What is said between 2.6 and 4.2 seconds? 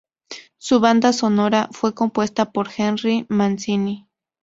Henry Mancini.